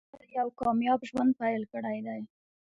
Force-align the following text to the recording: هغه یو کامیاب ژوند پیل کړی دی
هغه 0.11 0.25
یو 0.39 0.47
کامیاب 0.61 0.99
ژوند 1.09 1.31
پیل 1.39 1.63
کړی 1.73 1.97
دی 2.05 2.21